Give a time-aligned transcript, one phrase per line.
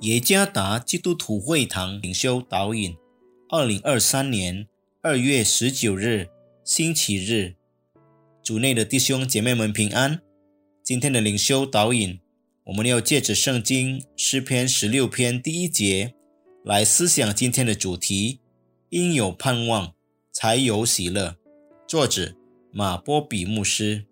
[0.00, 2.96] 耶加达基督徒会堂领袖导引，
[3.50, 4.66] 二零二三年
[5.02, 6.26] 二月十九日，
[6.64, 7.56] 星期日，
[8.42, 10.22] 主内的弟兄姐妹们平安。
[10.82, 12.18] 今天的领袖导引，
[12.64, 16.14] 我们要借着圣经诗篇十六篇第一节
[16.64, 18.40] 来思想今天的主题：
[18.88, 19.92] 因有盼望，
[20.32, 21.36] 才有喜乐。
[21.86, 22.34] 作者
[22.72, 24.06] 马波比牧师。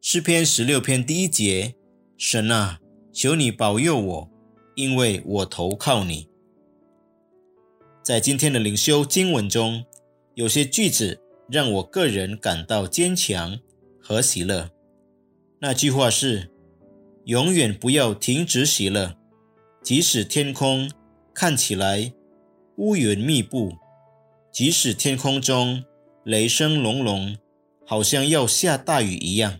[0.00, 1.74] 诗篇十六篇第一节：
[2.16, 2.78] 神啊，
[3.12, 4.35] 求你保佑我。
[4.76, 6.28] 因为我投靠你，
[8.02, 9.82] 在今天的灵修经文中，
[10.34, 11.18] 有些句子
[11.48, 13.58] 让我个人感到坚强
[13.98, 14.70] 和喜乐。
[15.60, 16.50] 那句话是：
[17.24, 19.16] 永远不要停止喜乐，
[19.82, 20.90] 即使天空
[21.32, 22.12] 看起来
[22.76, 23.72] 乌云密布，
[24.52, 25.82] 即使天空中
[26.22, 27.38] 雷声隆隆，
[27.86, 29.58] 好像要下大雨一样。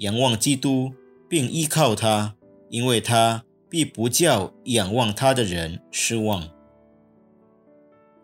[0.00, 0.92] 仰望基督，
[1.26, 2.36] 并依靠他，
[2.68, 3.45] 因为他。
[3.68, 6.48] 必不叫仰望他的人失望。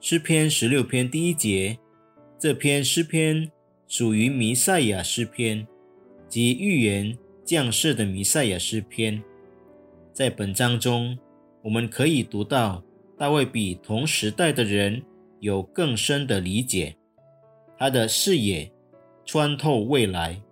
[0.00, 1.78] 诗篇十六篇第一节，
[2.38, 3.50] 这篇诗篇
[3.86, 5.66] 属于弥赛亚诗篇，
[6.28, 9.22] 即预言降世的弥赛亚诗篇。
[10.12, 11.18] 在本章中，
[11.62, 12.82] 我们可以读到
[13.16, 15.02] 大卫比同时代的人
[15.40, 16.96] 有更深的理解，
[17.78, 18.70] 他的视野
[19.24, 20.42] 穿透未来，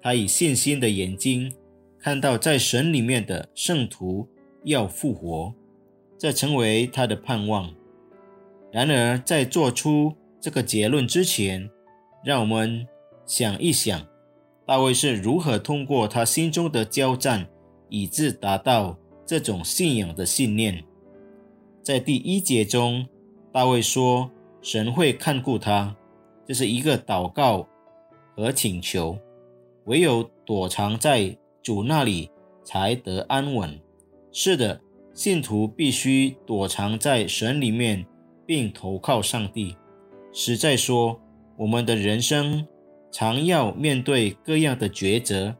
[0.00, 1.54] 他以信心的眼睛。
[2.06, 4.28] 看到在神里面的圣徒
[4.62, 5.52] 要复活，
[6.16, 7.68] 这成为他的盼望。
[8.70, 11.68] 然而，在做出这个结论之前，
[12.22, 12.86] 让我们
[13.26, 14.06] 想一想，
[14.64, 17.44] 大卫是如何通过他心中的交战，
[17.88, 20.84] 以致达到这种信仰的信念。
[21.82, 23.04] 在第一节中，
[23.50, 24.30] 大卫说
[24.62, 25.96] ：“神会看顾他。”
[26.46, 27.66] 这是一个祷告
[28.36, 29.18] 和请求，
[29.86, 31.36] 唯有躲藏在。
[31.66, 32.30] 主那里
[32.62, 33.76] 才得安稳。
[34.30, 34.80] 是的，
[35.12, 38.06] 信徒必须躲藏在神里面，
[38.46, 39.76] 并投靠上帝。
[40.32, 41.20] 实在说，
[41.56, 42.64] 我们的人生
[43.10, 45.56] 常要面对各样的抉择，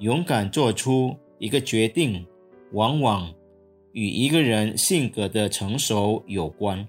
[0.00, 2.26] 勇敢做出一个决定，
[2.72, 3.32] 往往
[3.92, 6.86] 与一个人性格的成熟有关。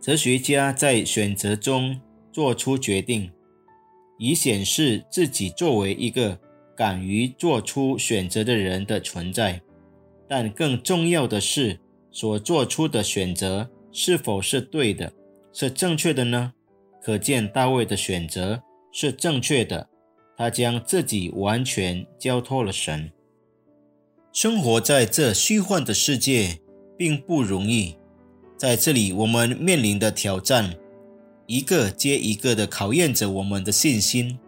[0.00, 2.00] 哲学家在选择中
[2.30, 3.28] 做出决定。
[4.18, 6.38] 以显示自己作为一个
[6.76, 9.60] 敢于做出选择的人的存在，
[10.28, 11.78] 但更重要的是，
[12.10, 15.12] 所做出的选择是否是对的，
[15.52, 16.52] 是正确的呢？
[17.02, 18.62] 可见大卫的选择
[18.92, 19.88] 是正确的，
[20.36, 23.10] 他将自己完全交托了神。
[24.32, 26.60] 生活在这虚幻的世界
[26.96, 27.96] 并不容易，
[28.56, 30.74] 在这里我们面临的挑战。
[31.46, 34.38] 一个接一个的考验着我们的信心，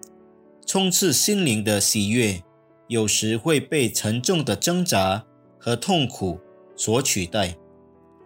[0.66, 2.42] 冲刺心灵的喜悦，
[2.88, 5.24] 有时会被沉重的挣扎
[5.58, 6.38] 和痛苦
[6.76, 7.56] 所取代，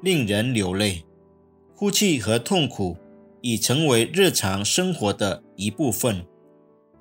[0.02, 1.04] 令人流泪。
[1.74, 2.96] 哭泣和痛苦
[3.40, 6.24] 已成为日常生活的一部分。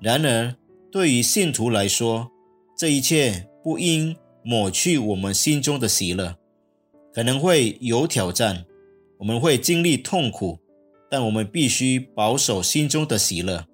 [0.00, 0.54] 然而，
[0.90, 2.30] 对于信徒来说，
[2.76, 6.36] 这一切不应抹去我们心中的喜乐。
[7.12, 8.64] 可能会有挑战，
[9.18, 10.60] 我们会经历痛苦。
[11.10, 13.66] 但我们必须保守心中的喜乐。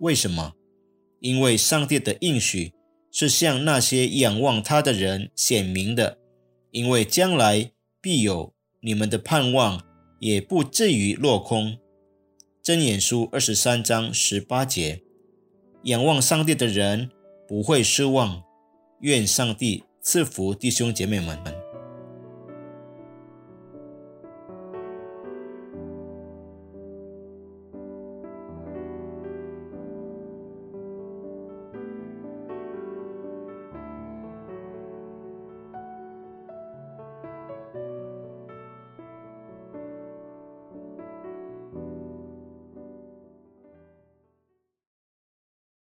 [0.00, 0.52] 为什么？
[1.20, 2.72] 因为上帝的应许
[3.10, 6.18] 是向那些仰望他的人显明的。
[6.70, 9.82] 因为将来必有你们的盼望，
[10.20, 11.78] 也不至于落空。
[12.62, 15.02] 真言书二十三章十八节：
[15.84, 17.10] 仰望上帝的人
[17.48, 18.42] 不会失望。
[19.00, 21.57] 愿上帝赐福弟兄姐妹们。